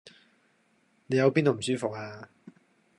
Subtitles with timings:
[1.05, 2.27] 你有邊度唔舒服呀？